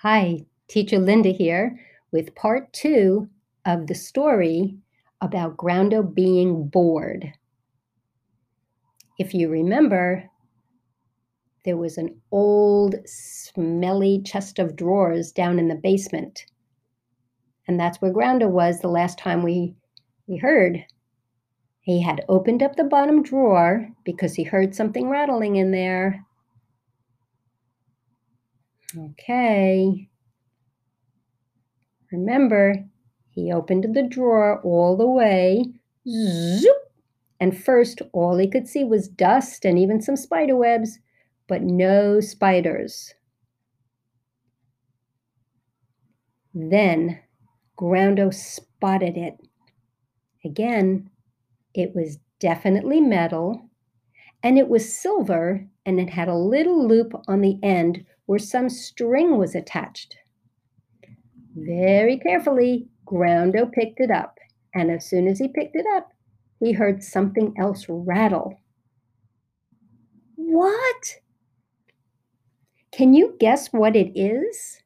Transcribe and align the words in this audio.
Hi, 0.00 0.44
Teacher 0.68 0.98
Linda 0.98 1.30
here 1.30 1.80
with 2.12 2.34
part 2.34 2.70
two 2.74 3.30
of 3.64 3.86
the 3.86 3.94
story 3.94 4.76
about 5.22 5.56
Groundo 5.56 6.02
being 6.02 6.68
bored. 6.68 7.32
If 9.18 9.32
you 9.32 9.48
remember, 9.48 10.28
there 11.64 11.78
was 11.78 11.96
an 11.96 12.20
old, 12.30 12.96
smelly 13.06 14.20
chest 14.20 14.58
of 14.58 14.76
drawers 14.76 15.32
down 15.32 15.58
in 15.58 15.68
the 15.68 15.74
basement. 15.74 16.44
And 17.66 17.80
that's 17.80 18.02
where 18.02 18.12
Groundo 18.12 18.50
was 18.50 18.80
the 18.80 18.88
last 18.88 19.18
time 19.18 19.42
we, 19.42 19.76
we 20.26 20.36
heard. 20.36 20.84
He 21.80 22.02
had 22.02 22.22
opened 22.28 22.62
up 22.62 22.76
the 22.76 22.84
bottom 22.84 23.22
drawer 23.22 23.88
because 24.04 24.34
he 24.34 24.42
heard 24.42 24.74
something 24.74 25.08
rattling 25.08 25.56
in 25.56 25.70
there. 25.70 26.25
Okay. 28.98 30.08
Remember, 32.10 32.84
he 33.28 33.52
opened 33.52 33.94
the 33.94 34.02
drawer 34.02 34.60
all 34.62 34.96
the 34.96 35.06
way. 35.06 35.64
Zoop! 36.08 36.76
And 37.38 37.56
first, 37.56 38.00
all 38.12 38.38
he 38.38 38.48
could 38.48 38.66
see 38.66 38.84
was 38.84 39.08
dust 39.08 39.64
and 39.66 39.78
even 39.78 40.00
some 40.00 40.16
spider 40.16 40.56
webs, 40.56 40.98
but 41.46 41.62
no 41.62 42.20
spiders. 42.20 43.12
Then 46.54 47.20
Groundo 47.78 48.32
spotted 48.32 49.18
it. 49.18 49.36
Again, 50.44 51.10
it 51.74 51.94
was 51.94 52.18
definitely 52.40 53.00
metal, 53.02 53.68
and 54.42 54.58
it 54.58 54.68
was 54.68 54.98
silver, 54.98 55.66
and 55.84 56.00
it 56.00 56.08
had 56.08 56.28
a 56.28 56.34
little 56.34 56.86
loop 56.88 57.12
on 57.28 57.42
the 57.42 57.58
end 57.62 58.06
where 58.26 58.38
some 58.38 58.68
string 58.68 59.38
was 59.38 59.54
attached. 59.54 60.16
Very 61.56 62.18
carefully, 62.18 62.88
Groundo 63.06 63.70
picked 63.72 64.00
it 64.00 64.10
up, 64.10 64.38
and 64.74 64.90
as 64.90 65.08
soon 65.08 65.26
as 65.26 65.38
he 65.38 65.48
picked 65.48 65.74
it 65.74 65.86
up, 65.94 66.10
he 66.60 66.72
heard 66.72 67.02
something 67.02 67.54
else 67.58 67.86
rattle. 67.88 68.60
What? 70.34 71.16
Can 72.92 73.14
you 73.14 73.36
guess 73.38 73.72
what 73.72 73.96
it 73.96 74.18
is? 74.18 74.82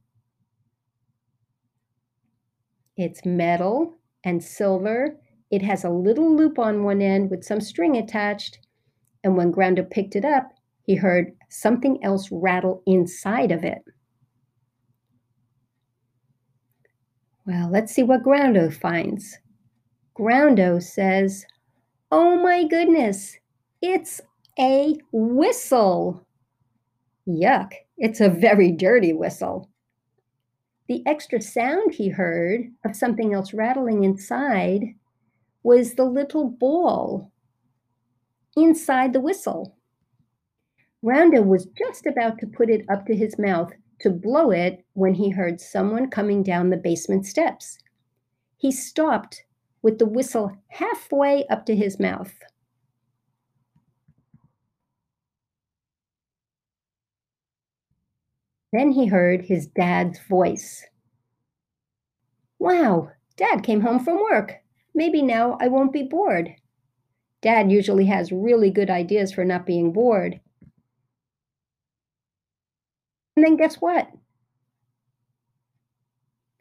It's 2.97 3.25
metal 3.25 3.99
and 4.25 4.43
silver. 4.43 5.17
It 5.51 5.63
has 5.63 5.85
a 5.85 5.91
little 5.91 6.37
loop 6.37 6.59
on 6.59 6.85
one 6.85 7.01
end 7.01 7.31
with 7.31 7.45
some 7.45 7.61
string 7.61 7.97
attached. 7.97 8.59
And 9.25 9.37
when 9.37 9.53
Groundo 9.53 9.89
picked 9.89 10.17
it 10.17 10.25
up, 10.25 10.53
he 10.83 10.95
heard 10.95 11.33
something 11.49 12.03
else 12.03 12.29
rattle 12.31 12.83
inside 12.87 13.53
of 13.53 13.65
it. 13.65 13.83
Well, 17.47 17.71
let's 17.71 17.93
see 17.93 18.03
what 18.03 18.23
Groundo 18.23 18.73
finds. 18.73 19.39
Groundo 20.19 20.83
says, 20.83 21.45
Oh 22.13 22.37
my 22.43 22.65
goodness, 22.65 23.37
it's 23.83 24.21
a 24.59 24.97
whistle. 25.13 26.27
Yuck, 27.27 27.73
it's 27.99 28.21
a 28.21 28.29
very 28.29 28.73
dirty 28.73 29.13
whistle. 29.13 29.69
The 30.89 31.03
extra 31.07 31.41
sound 31.41 31.95
he 31.95 32.09
heard 32.09 32.67
of 32.85 32.97
something 32.97 33.33
else 33.33 33.55
rattling 33.55 34.05
inside 34.05 34.95
was 35.63 35.95
the 35.95 36.05
little 36.05 36.49
ball 36.49 37.31
inside 38.57 39.13
the 39.13 39.21
whistle. 39.21 39.77
Groundo 41.03 41.43
was 41.45 41.67
just 41.79 42.07
about 42.07 42.39
to 42.39 42.47
put 42.47 42.69
it 42.69 42.85
up 42.91 43.07
to 43.07 43.17
his 43.17 43.39
mouth 43.39 43.73
to 44.01 44.11
blow 44.11 44.51
it 44.51 44.85
when 44.93 45.15
he 45.15 45.31
heard 45.31 45.61
someone 45.61 46.11
coming 46.11 46.43
down 46.43 46.71
the 46.71 46.77
basement 46.77 47.27
steps. 47.27 47.79
He 48.59 48.71
stopped 48.71 49.45
with 49.83 49.99
the 49.99 50.07
whistle 50.07 50.53
halfway 50.69 51.47
up 51.47 51.65
to 51.67 51.75
his 51.75 51.99
mouth. 51.99 52.35
Then 58.73 58.93
he 58.93 59.07
heard 59.07 59.43
his 59.47 59.67
dad's 59.67 60.19
voice. 60.21 60.87
Wow, 62.59 63.11
dad 63.37 63.63
came 63.65 63.81
home 63.81 64.05
from 64.05 64.21
work. 64.21 64.63
Maybe 64.95 65.23
now 65.23 65.57
I 65.61 65.69
won't 65.69 65.93
be 65.93 66.03
bored. 66.03 66.55
Dad 67.41 67.73
usually 67.73 68.05
has 68.07 68.31
really 68.31 68.71
good 68.71 68.91
ideas 68.91 69.33
for 69.33 69.45
not 69.45 69.67
being 69.67 69.93
bored. 69.93 70.41
And 73.41 73.47
then 73.47 73.57
guess 73.57 73.77
what? 73.77 74.07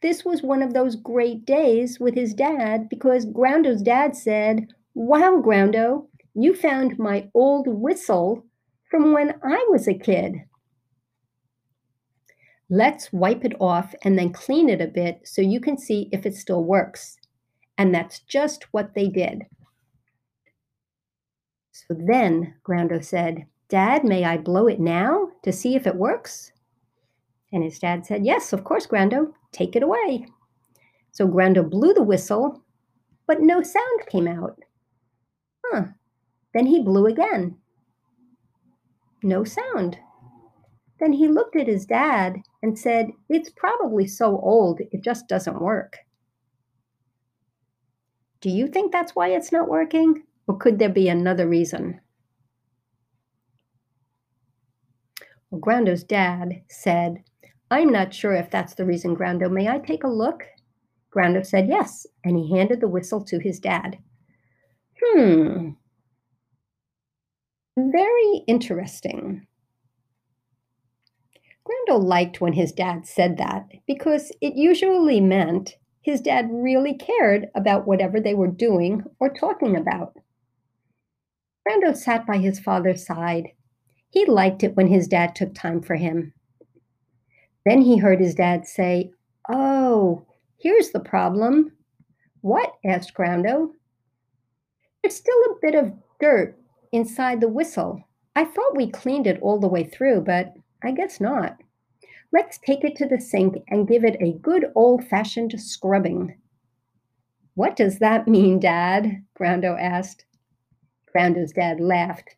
This 0.02 0.24
was 0.24 0.42
one 0.42 0.64
of 0.64 0.74
those 0.74 0.96
great 0.96 1.46
days 1.46 2.00
with 2.00 2.16
his 2.16 2.34
dad 2.34 2.88
because 2.88 3.26
Groundo's 3.26 3.82
dad 3.82 4.16
said, 4.16 4.68
Wow, 4.94 5.44
Groundo, 5.46 6.08
you 6.36 6.56
found 6.56 6.98
my 6.98 7.30
old 7.34 7.68
whistle 7.68 8.46
from 8.90 9.12
when 9.12 9.36
I 9.44 9.62
was 9.68 9.90
a 9.90 9.94
kid. 9.94 10.36
Let's 12.70 13.12
wipe 13.12 13.44
it 13.44 13.58
off 13.60 13.94
and 14.06 14.18
then 14.18 14.32
clean 14.32 14.70
it 14.70 14.80
a 14.80 14.88
bit 14.88 15.20
so 15.26 15.42
you 15.42 15.60
can 15.60 15.78
see 15.78 16.08
if 16.14 16.26
it 16.26 16.34
still 16.34 16.64
works. 16.64 17.18
And 17.78 17.94
that's 17.94 18.22
just 18.22 18.68
what 18.72 18.96
they 18.96 19.10
did. 19.10 19.42
So 21.74 21.94
then 22.08 22.54
Groundo 22.64 23.04
said, 23.04 23.48
Dad, 23.68 24.06
may 24.06 24.24
I 24.24 24.38
blow 24.38 24.68
it 24.68 24.80
now 24.80 25.28
to 25.44 25.52
see 25.52 25.76
if 25.76 25.86
it 25.86 25.98
works? 25.98 26.54
And 27.52 27.64
his 27.64 27.80
dad 27.80 28.06
said, 28.06 28.26
Yes, 28.26 28.54
of 28.54 28.64
course, 28.64 28.86
Groundo, 28.86 29.34
take 29.52 29.76
it 29.76 29.84
away. 29.84 30.28
So 31.12 31.28
Groundo 31.28 31.68
blew 31.68 31.94
the 31.94 32.04
whistle, 32.04 32.64
but 33.28 33.42
no 33.42 33.62
sound 33.62 34.02
came 34.10 34.28
out. 34.28 34.60
Huh. 35.66 35.86
Then 36.54 36.66
he 36.66 36.82
blew 36.82 37.08
again. 37.08 37.58
No 39.24 39.44
sound. 39.44 39.98
Then 41.00 41.14
he 41.14 41.28
looked 41.28 41.56
at 41.56 41.68
his 41.68 41.86
dad 41.86 42.38
and 42.62 42.78
said, 42.78 43.12
It's 43.30 43.50
probably 43.50 44.08
so 44.08 44.40
old, 44.40 44.82
it 44.92 45.04
just 45.04 45.28
doesn't 45.28 45.62
work. 45.62 45.98
Do 48.42 48.50
you 48.50 48.68
think 48.68 48.92
that's 48.92 49.16
why 49.16 49.30
it's 49.30 49.52
not 49.52 49.68
working? 49.68 50.24
Or 50.48 50.58
could 50.58 50.80
there 50.80 50.90
be 50.90 51.10
another 51.10 51.48
reason? 51.48 52.00
Well, 55.50 55.62
Groundo's 55.62 56.04
dad 56.04 56.62
said, 56.70 57.24
I'm 57.72 57.92
not 57.92 58.14
sure 58.14 58.34
if 58.34 58.50
that's 58.50 58.74
the 58.74 58.86
reason, 58.86 59.16
Groundo. 59.16 59.52
May 59.52 59.68
I 59.68 59.80
take 59.80 60.04
a 60.04 60.08
look? 60.08 60.44
Groundo 61.16 61.46
said 61.46 61.68
yes, 61.68 62.06
and 62.24 62.38
he 62.38 62.56
handed 62.56 62.82
the 62.82 62.88
whistle 62.88 63.24
to 63.26 63.40
his 63.40 63.60
dad. 63.60 63.98
Hmm. 65.04 65.70
Very 67.78 68.44
interesting. 68.48 69.48
Groundo 71.66 72.02
liked 72.04 72.42
when 72.42 72.54
his 72.54 72.72
dad 72.72 73.06
said 73.06 73.38
that 73.38 73.68
because 73.88 74.32
it 74.42 74.56
usually 74.56 75.22
meant 75.22 75.78
his 76.02 76.22
dad 76.22 76.50
really 76.52 76.96
cared 76.96 77.48
about 77.54 77.86
whatever 77.86 78.20
they 78.20 78.34
were 78.34 78.48
doing 78.48 79.04
or 79.20 79.30
talking 79.30 79.76
about. 79.76 80.18
Groundo 81.68 81.96
sat 81.96 82.26
by 82.26 82.38
his 82.38 82.60
father's 82.60 83.06
side. 83.06 83.50
He 84.10 84.26
liked 84.26 84.64
it 84.64 84.76
when 84.76 84.88
his 84.88 85.08
dad 85.08 85.36
took 85.36 85.54
time 85.54 85.82
for 85.82 85.96
him. 85.96 86.34
Then 87.66 87.82
he 87.82 87.98
heard 87.98 88.20
his 88.20 88.36
dad 88.36 88.66
say, 88.66 89.12
Oh, 89.50 90.26
here's 90.58 90.92
the 90.92 91.00
problem. 91.00 91.72
What? 92.42 92.74
asked 92.86 93.14
Groundo. 93.14 93.72
There's 95.02 95.16
still 95.16 95.42
a 95.44 95.56
bit 95.62 95.76
of 95.76 95.94
dirt 96.20 96.58
inside 96.92 97.42
the 97.42 97.48
whistle. 97.48 98.04
I 98.36 98.46
thought 98.46 98.76
we 98.76 98.90
cleaned 98.90 99.28
it 99.28 99.40
all 99.42 99.60
the 99.60 99.68
way 99.68 99.84
through, 99.84 100.22
but 100.22 100.54
I 100.84 100.92
guess 100.92 101.20
not. 101.20 101.58
Let's 102.32 102.60
take 102.60 102.84
it 102.84 102.96
to 102.98 103.08
the 103.08 103.20
sink 103.20 103.56
and 103.70 103.88
give 103.88 104.04
it 104.04 104.22
a 104.22 104.38
good 104.40 104.68
old 104.76 105.04
fashioned 105.04 105.60
scrubbing. 105.60 106.38
What 107.56 107.76
does 107.76 108.00
that 108.00 108.28
mean, 108.28 108.60
Dad? 108.60 109.26
Groundo 109.38 109.78
asked. 109.80 110.26
Groundo's 111.14 111.52
dad 111.52 111.80
laughed. 111.80 112.36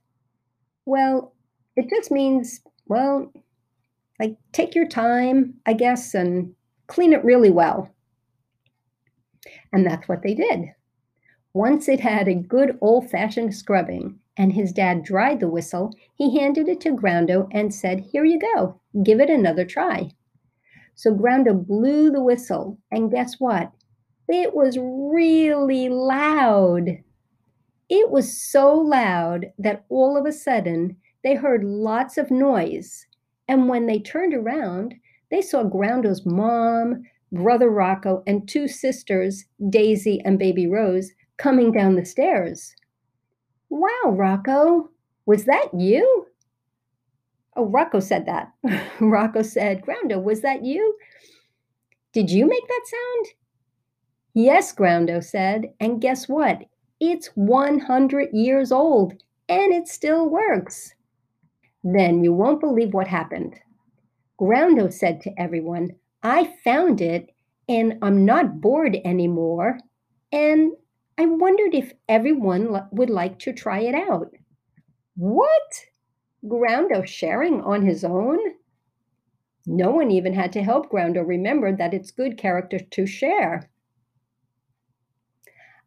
Well, 0.85 1.35
it 1.75 1.89
just 1.89 2.09
means, 2.09 2.61
well, 2.87 3.31
like 4.21 4.37
take 4.51 4.75
your 4.75 4.87
time, 4.87 5.55
I 5.65 5.73
guess, 5.73 6.13
and 6.13 6.53
clean 6.85 7.11
it 7.11 7.25
really 7.25 7.49
well. 7.49 7.89
And 9.73 9.83
that's 9.83 10.07
what 10.07 10.21
they 10.21 10.35
did. 10.35 10.65
Once 11.53 11.89
it 11.89 11.99
had 11.99 12.27
a 12.27 12.35
good 12.35 12.77
old 12.81 13.09
fashioned 13.09 13.55
scrubbing 13.55 14.19
and 14.37 14.53
his 14.53 14.71
dad 14.71 15.03
dried 15.03 15.39
the 15.39 15.49
whistle, 15.49 15.91
he 16.13 16.37
handed 16.37 16.69
it 16.69 16.79
to 16.81 16.91
Groundo 16.91 17.47
and 17.51 17.73
said, 17.73 17.99
Here 18.11 18.23
you 18.23 18.39
go, 18.39 18.79
give 19.03 19.19
it 19.19 19.29
another 19.29 19.65
try. 19.65 20.11
So 20.93 21.15
Groundo 21.15 21.65
blew 21.65 22.11
the 22.11 22.23
whistle, 22.23 22.77
and 22.91 23.09
guess 23.09 23.39
what? 23.39 23.71
It 24.29 24.53
was 24.53 24.77
really 24.79 25.89
loud. 25.89 26.99
It 27.89 28.11
was 28.11 28.39
so 28.39 28.71
loud 28.71 29.47
that 29.57 29.83
all 29.89 30.15
of 30.15 30.27
a 30.27 30.31
sudden 30.31 30.97
they 31.23 31.33
heard 31.33 31.63
lots 31.63 32.19
of 32.19 32.29
noise 32.29 33.07
and 33.51 33.67
when 33.67 33.85
they 33.85 33.99
turned 33.99 34.33
around, 34.33 34.95
they 35.29 35.41
saw 35.41 35.65
Groundo's 35.65 36.25
mom, 36.25 37.03
brother 37.33 37.69
Rocco, 37.69 38.23
and 38.25 38.47
two 38.47 38.65
sisters, 38.65 39.43
Daisy 39.69 40.21
and 40.23 40.39
baby 40.39 40.67
Rose, 40.67 41.11
coming 41.35 41.73
down 41.73 41.97
the 41.97 42.05
stairs. 42.05 42.73
Wow, 43.69 44.11
Rocco, 44.11 44.89
was 45.25 45.43
that 45.43 45.67
you? 45.77 46.27
Oh, 47.57 47.65
Rocco 47.65 47.99
said 47.99 48.25
that. 48.25 48.53
Rocco 49.01 49.41
said, 49.41 49.81
Groundo, 49.81 50.23
was 50.23 50.39
that 50.39 50.63
you? 50.63 50.97
Did 52.13 52.31
you 52.31 52.47
make 52.47 52.65
that 52.69 52.85
sound? 52.85 53.25
Yes, 54.33 54.73
Groundo 54.73 55.21
said, 55.21 55.73
and 55.77 55.99
guess 55.99 56.29
what? 56.29 56.61
It's 57.01 57.27
100 57.35 58.29
years 58.31 58.71
old 58.71 59.11
and 59.49 59.73
it 59.73 59.89
still 59.89 60.29
works. 60.29 60.93
Then 61.83 62.23
you 62.23 62.33
won't 62.33 62.59
believe 62.59 62.93
what 62.93 63.07
happened. 63.07 63.59
Groundo 64.39 64.91
said 64.91 65.21
to 65.21 65.31
everyone, 65.37 65.91
I 66.23 66.53
found 66.63 67.01
it 67.01 67.29
and 67.67 67.97
I'm 68.01 68.25
not 68.25 68.61
bored 68.61 68.97
anymore. 69.05 69.79
And 70.31 70.73
I 71.17 71.25
wondered 71.25 71.73
if 71.73 71.93
everyone 72.09 72.87
would 72.91 73.09
like 73.09 73.39
to 73.39 73.53
try 73.53 73.79
it 73.79 73.95
out. 73.95 74.31
What? 75.15 75.85
Groundo 76.45 77.05
sharing 77.05 77.61
on 77.61 77.85
his 77.85 78.03
own? 78.03 78.39
No 79.65 79.91
one 79.91 80.09
even 80.09 80.33
had 80.33 80.51
to 80.53 80.63
help 80.63 80.91
Groundo 80.91 81.25
remember 81.27 81.75
that 81.75 81.93
it's 81.93 82.09
good 82.11 82.37
character 82.37 82.79
to 82.79 83.05
share. 83.05 83.69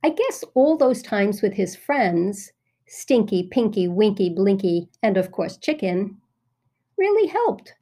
I 0.05 0.11
guess 0.11 0.45
all 0.55 0.77
those 0.77 1.03
times 1.03 1.43
with 1.43 1.55
his 1.55 1.75
friends, 1.75 2.53
Stinky, 2.95 3.43
Pinky, 3.43 3.89
Winky, 3.89 4.31
Blinky, 4.31 4.89
and 5.03 5.17
of 5.17 5.33
course 5.33 5.57
Chicken, 5.57 6.17
really 6.97 7.27
helped. 7.27 7.75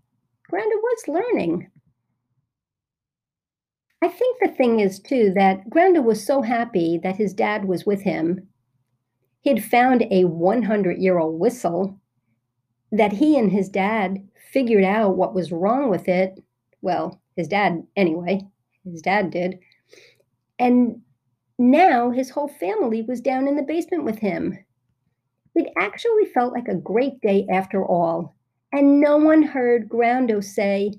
Groundo 0.50 0.80
was 0.82 1.06
learning. 1.06 1.70
I 4.00 4.08
think 4.08 4.38
the 4.40 4.48
thing 4.48 4.80
is, 4.80 4.98
too, 4.98 5.30
that 5.34 5.68
Groundo 5.68 6.02
was 6.02 6.26
so 6.26 6.40
happy 6.40 6.98
that 7.02 7.16
his 7.16 7.34
dad 7.34 7.66
was 7.66 7.84
with 7.84 8.00
him. 8.00 8.48
He'd 9.42 9.62
found 9.62 10.06
a 10.10 10.24
100 10.24 10.96
year 10.96 11.18
old 11.18 11.38
whistle 11.38 12.00
that 12.90 13.12
he 13.12 13.38
and 13.38 13.52
his 13.52 13.68
dad 13.68 14.26
figured 14.50 14.84
out 14.84 15.18
what 15.18 15.34
was 15.34 15.52
wrong 15.52 15.90
with 15.90 16.08
it. 16.08 16.42
Well, 16.80 17.20
his 17.36 17.48
dad, 17.48 17.86
anyway, 17.96 18.40
his 18.82 19.02
dad 19.02 19.30
did. 19.30 19.58
And 20.58 21.02
now 21.58 22.10
his 22.10 22.30
whole 22.30 22.48
family 22.48 23.02
was 23.02 23.20
down 23.20 23.46
in 23.46 23.56
the 23.56 23.62
basement 23.62 24.04
with 24.04 24.18
him. 24.18 24.58
It 25.54 25.72
actually 25.78 26.24
felt 26.26 26.52
like 26.52 26.68
a 26.68 26.74
great 26.74 27.20
day 27.20 27.46
after 27.50 27.84
all, 27.84 28.34
and 28.72 29.00
no 29.00 29.18
one 29.18 29.42
heard 29.42 29.88
Groundo 29.88 30.42
say, 30.42 30.92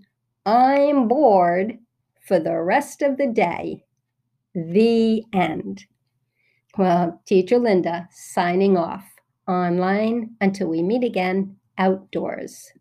I'm 0.45 1.07
bored 1.07 1.79
for 2.27 2.39
the 2.39 2.61
rest 2.61 3.01
of 3.01 3.17
the 3.17 3.27
day. 3.27 3.83
The 4.53 5.23
end. 5.33 5.85
Well, 6.77 7.21
Teacher 7.25 7.57
Linda 7.57 8.07
signing 8.11 8.77
off 8.77 9.05
online 9.47 10.35
until 10.41 10.67
we 10.67 10.81
meet 10.81 11.03
again 11.03 11.57
outdoors. 11.77 12.71